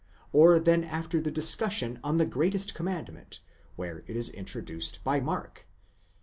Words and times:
40), 0.31 0.31
or 0.31 0.57
than 0.59 0.83
after 0.83 1.21
the 1.21 1.29
ora 1.93 1.99
on 2.03 2.15
the 2.15 2.25
greatest 2.25 2.73
commandment, 2.73 3.39
where 3.75 3.99
it 4.07 4.15
is 4.15 4.29
introduced 4.29 5.03
by 5.03 5.19
Mark 5.19 5.67
(xii. 5.67 5.67